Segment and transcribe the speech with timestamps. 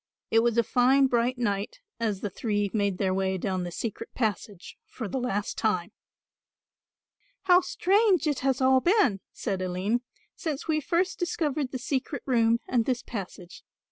[0.31, 4.11] It was a fine bright night as the three made their way down the secret
[4.15, 5.91] passage for the last time.
[7.43, 10.01] "How strange it has all been," said Aline,
[10.35, 13.61] "since we first discovered the secret room and this passage.